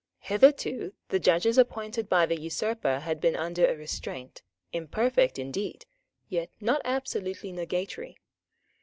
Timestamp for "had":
3.01-3.21